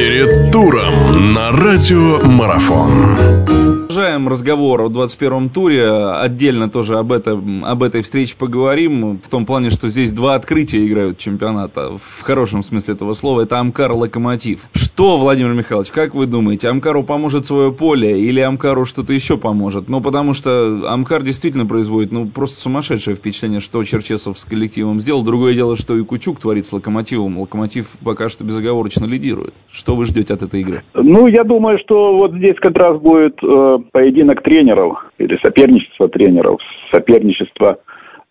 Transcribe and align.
Перед 0.00 0.50
туром 0.50 1.34
на 1.34 1.52
радио 1.52 2.26
Марафон. 2.26 3.59
Продолжаем 3.90 4.28
разговор 4.28 4.82
о 4.82 4.86
21-м 4.86 5.50
туре. 5.50 5.90
Отдельно 5.90 6.70
тоже 6.70 6.96
об, 6.96 7.10
этом, 7.10 7.64
об 7.64 7.82
этой 7.82 8.02
встрече 8.02 8.36
поговорим. 8.38 9.18
В 9.18 9.28
том 9.28 9.44
плане, 9.44 9.70
что 9.70 9.88
здесь 9.88 10.12
два 10.12 10.36
открытия 10.36 10.86
играют 10.86 11.18
чемпионата. 11.18 11.94
В 11.98 12.22
хорошем 12.22 12.62
смысле 12.62 12.94
этого 12.94 13.14
слова. 13.14 13.40
Это 13.40 13.58
Амкар 13.58 13.90
Локомотив. 13.90 14.68
Что, 14.74 15.18
Владимир 15.18 15.54
Михайлович, 15.54 15.90
как 15.90 16.14
вы 16.14 16.26
думаете, 16.26 16.68
Амкару 16.68 17.02
поможет 17.02 17.46
свое 17.46 17.72
поле 17.72 18.20
или 18.20 18.38
Амкару 18.38 18.84
что-то 18.84 19.12
еще 19.12 19.36
поможет? 19.36 19.88
Ну, 19.88 20.00
потому 20.00 20.34
что 20.34 20.84
Амкар 20.86 21.24
действительно 21.24 21.66
производит 21.66 22.12
ну, 22.12 22.28
просто 22.28 22.60
сумасшедшее 22.60 23.16
впечатление, 23.16 23.58
что 23.58 23.82
Черчесов 23.82 24.38
с 24.38 24.44
коллективом 24.44 25.00
сделал. 25.00 25.24
Другое 25.24 25.54
дело, 25.54 25.76
что 25.76 25.96
и 25.96 26.04
Кучук 26.04 26.38
творит 26.38 26.64
с 26.64 26.72
Локомотивом. 26.72 27.40
Локомотив 27.40 27.96
пока 28.04 28.28
что 28.28 28.44
безоговорочно 28.44 29.04
лидирует. 29.04 29.54
Что 29.72 29.96
вы 29.96 30.04
ждете 30.04 30.34
от 30.34 30.42
этой 30.42 30.60
игры? 30.60 30.84
Ну, 30.94 31.26
я 31.26 31.42
думаю, 31.42 31.80
что 31.80 32.16
вот 32.16 32.34
здесь 32.34 32.54
как 32.60 32.76
раз 32.76 32.96
будет 33.00 33.36
э, 33.42 33.79
поединок 33.92 34.42
тренеров 34.42 35.10
или 35.18 35.38
соперничество 35.42 36.08
тренеров, 36.08 36.60
соперничество 36.92 37.78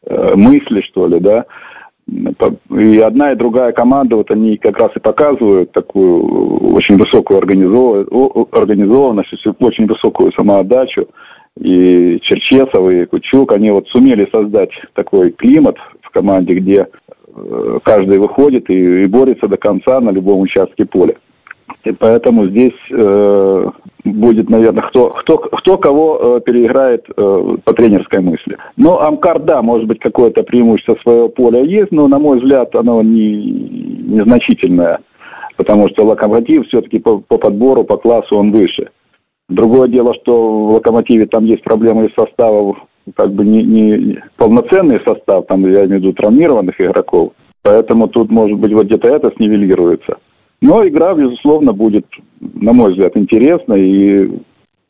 э, 0.06 0.36
мысли, 0.36 0.82
что 0.82 1.08
ли, 1.08 1.20
да. 1.20 1.46
И 2.76 2.98
одна 3.00 3.34
и 3.34 3.36
другая 3.36 3.72
команда, 3.72 4.16
вот 4.16 4.32
они 4.32 4.58
как 4.58 4.78
раз 4.80 4.92
и 4.96 5.00
показывают 5.00 5.72
такую 5.72 6.74
очень 6.74 6.98
высокую 6.98 7.38
организованность, 7.40 9.30
очень 9.60 9.86
высокую 9.86 10.32
самоотдачу. 10.32 11.08
И 11.60 12.20
Черчесов, 12.22 12.90
и 12.90 13.06
Кучук, 13.06 13.54
они 13.54 13.70
вот 13.72 13.88
сумели 13.90 14.28
создать 14.32 14.72
такой 14.94 15.32
климат 15.32 15.76
в 16.02 16.10
команде, 16.10 16.54
где 16.54 16.88
э, 17.36 17.80
каждый 17.84 18.18
выходит 18.18 18.70
и, 18.70 19.06
борется 19.06 19.48
до 19.48 19.58
конца 19.58 20.00
на 20.00 20.12
любом 20.12 20.40
участке 20.40 20.86
поля. 20.86 21.16
И 21.84 21.92
поэтому 21.92 22.48
здесь 22.48 22.74
э, 22.92 23.66
будет, 24.04 24.50
наверное, 24.50 24.84
кто, 24.84 25.10
кто, 25.10 25.38
кто 25.38 25.78
кого 25.78 26.38
э, 26.38 26.42
переиграет 26.46 27.06
э, 27.10 27.58
по 27.64 27.74
тренерской 27.74 28.22
мысли. 28.22 28.58
Но 28.78 29.02
Амкар, 29.02 29.40
да, 29.40 29.62
может 29.62 29.88
быть, 29.88 30.00
какое-то 30.00 30.44
преимущество 30.44 30.98
своего 31.04 31.30
поля 31.30 31.64
есть, 31.64 31.92
но, 31.92 32.08
на 32.08 32.20
мой 32.20 32.40
взгляд, 32.40 32.76
оно 32.76 33.02
не, 33.02 33.46
незначительное, 34.08 35.00
потому 35.58 35.90
что 35.90 36.06
Локомотив 36.06 36.68
все-таки 36.68 37.00
по, 37.00 37.20
по 37.20 37.38
подбору, 37.38 37.84
по 37.84 37.98
классу 37.98 38.38
он 38.38 38.52
выше. 38.52 38.90
Другое 39.50 39.88
дело, 39.90 40.14
что 40.22 40.66
в 40.66 40.72
Локомотиве 40.74 41.26
там 41.26 41.46
есть 41.46 41.64
проблемы 41.64 42.06
из 42.06 42.14
составов, 42.14 42.78
как 43.16 43.32
бы 43.34 43.44
не, 43.44 43.64
не 43.64 44.24
полноценный 44.38 45.00
состав, 45.06 45.48
там 45.48 45.66
я 45.66 45.86
имею 45.86 45.88
в 45.88 46.04
виду 46.04 46.14
травмированных 46.14 46.80
игроков. 46.80 47.34
Поэтому 47.64 48.08
тут, 48.08 48.32
может 48.32 48.58
быть, 48.58 48.72
вот 48.74 48.86
где-то 48.86 49.12
это 49.12 49.32
снивелируется. 49.36 50.18
Но 50.62 50.88
игра, 50.88 51.14
безусловно, 51.14 51.74
будет, 51.74 52.06
на 52.40 52.74
мой 52.74 52.92
взгляд, 52.92 53.16
интересна 53.16 53.74
и, 53.74 54.30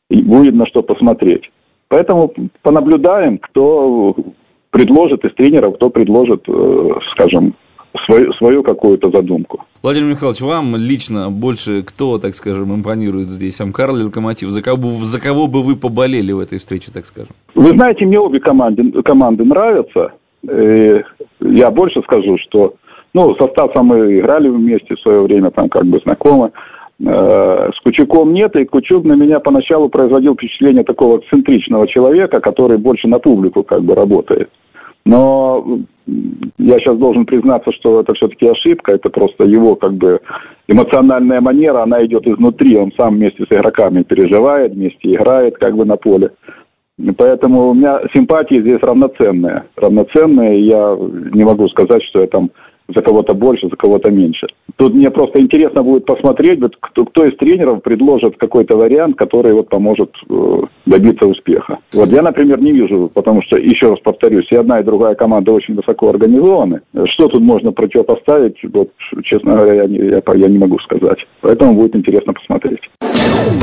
и 0.09 0.21
будет 0.21 0.55
на 0.55 0.65
что 0.65 0.81
посмотреть. 0.81 1.49
Поэтому 1.89 2.33
понаблюдаем, 2.61 3.37
кто 3.37 4.15
предложит 4.71 5.25
из 5.25 5.33
тренеров, 5.35 5.75
кто 5.75 5.89
предложит, 5.89 6.43
э, 6.47 6.89
скажем, 7.11 7.55
свою, 8.05 8.33
свою 8.33 8.63
какую-то 8.63 9.09
задумку. 9.09 9.63
Владимир 9.81 10.09
Михайлович, 10.09 10.41
вам 10.41 10.75
лично 10.75 11.31
больше 11.31 11.83
кто, 11.83 12.17
так 12.19 12.35
скажем, 12.35 12.73
импонирует 12.73 13.29
здесь? 13.29 13.59
Амкар 13.61 13.91
или 13.91 14.03
Локомотив? 14.03 14.49
За 14.49 14.61
кого, 14.61 14.89
за 14.89 15.21
кого 15.21 15.47
бы 15.47 15.63
вы 15.63 15.75
поболели 15.75 16.31
в 16.31 16.39
этой 16.39 16.59
встрече, 16.59 16.91
так 16.93 17.05
скажем? 17.05 17.33
Вы 17.55 17.69
знаете, 17.69 18.05
мне 18.05 18.19
обе 18.19 18.39
команды, 18.39 18.91
команды 19.03 19.45
нравятся. 19.45 20.13
И 20.43 21.03
я 21.41 21.69
больше 21.71 22.01
скажу, 22.03 22.37
что 22.37 22.75
ну, 23.13 23.35
со 23.35 23.47
Стасом 23.47 23.87
мы 23.87 24.19
играли 24.19 24.49
вместе 24.49 24.95
в 24.95 24.99
свое 24.99 25.21
время, 25.21 25.51
там 25.51 25.69
как 25.69 25.85
бы 25.85 25.99
знакомы. 26.03 26.51
Э, 27.01 27.69
с 27.73 27.79
Кучуком 27.81 28.33
нет, 28.33 28.55
и 28.55 28.65
Кучук 28.65 29.05
на 29.05 29.13
меня 29.13 29.39
поначалу 29.39 29.89
производил 29.89 30.35
впечатление 30.35 30.83
такого 30.83 31.21
центричного 31.29 31.87
человека, 31.87 32.39
который 32.39 32.77
больше 32.77 33.07
на 33.07 33.19
публику 33.19 33.63
как 33.63 33.83
бы 33.83 33.95
работает. 33.95 34.49
Но 35.05 35.79
я 36.57 36.75
сейчас 36.75 36.97
должен 36.97 37.25
признаться, 37.25 37.71
что 37.71 38.01
это 38.01 38.13
все-таки 38.13 38.47
ошибка, 38.47 38.93
это 38.93 39.09
просто 39.09 39.45
его 39.45 39.75
как 39.75 39.93
бы 39.93 40.19
эмоциональная 40.67 41.41
манера, 41.41 41.83
она 41.83 42.05
идет 42.05 42.27
изнутри, 42.27 42.77
он 42.77 42.91
сам 42.97 43.15
вместе 43.15 43.43
с 43.43 43.47
игроками 43.51 44.03
переживает, 44.03 44.73
вместе 44.73 45.13
играет 45.13 45.57
как 45.57 45.75
бы 45.75 45.85
на 45.85 45.95
поле. 45.95 46.31
Поэтому 47.17 47.69
у 47.69 47.73
меня 47.73 48.01
симпатии 48.13 48.59
здесь 48.59 48.81
равноценные. 48.81 49.63
Равноценные, 49.77 50.65
я 50.65 50.97
не 51.33 51.45
могу 51.45 51.69
сказать, 51.69 52.03
что 52.03 52.19
я 52.19 52.27
там 52.27 52.51
за 52.95 53.01
кого-то 53.01 53.33
больше, 53.33 53.69
за 53.69 53.75
кого-то 53.75 54.11
меньше. 54.11 54.47
Тут 54.75 54.93
мне 54.93 55.09
просто 55.11 55.41
интересно 55.41 55.83
будет 55.83 56.05
посмотреть, 56.05 56.59
вот, 56.61 56.75
кто, 56.79 57.05
кто 57.05 57.25
из 57.25 57.37
тренеров 57.37 57.81
предложит 57.81 58.37
какой-то 58.37 58.77
вариант, 58.77 59.17
который 59.17 59.53
вот 59.53 59.69
поможет 59.69 60.11
э, 60.29 60.61
добиться 60.85 61.25
успеха. 61.25 61.79
Вот 61.93 62.09
я, 62.09 62.21
например, 62.21 62.61
не 62.61 62.71
вижу, 62.71 63.11
потому 63.13 63.41
что, 63.43 63.57
еще 63.57 63.89
раз 63.89 63.99
повторюсь, 63.99 64.47
и 64.51 64.55
одна, 64.55 64.79
и 64.79 64.83
другая 64.83 65.15
команда 65.15 65.53
очень 65.53 65.75
высоко 65.75 66.09
организованы. 66.09 66.81
Что 67.05 67.27
тут 67.27 67.41
можно 67.41 67.71
противопоставить, 67.71 68.57
вот, 68.73 68.89
честно 69.23 69.55
говоря, 69.55 69.83
я 69.83 69.85
не, 69.87 69.97
я, 69.97 70.21
я 70.35 70.47
не 70.47 70.57
могу 70.57 70.79
сказать. 70.79 71.19
Поэтому 71.41 71.73
будет 71.73 71.95
интересно 71.95 72.33
посмотреть. 72.33 72.81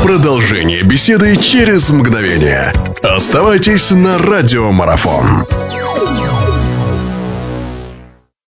Продолжение 0.02 0.82
беседы 0.82 1.36
через 1.36 1.90
мгновение. 1.90 2.72
Оставайтесь 3.02 3.92
на 3.92 4.18
радиомарафон. 4.18 5.75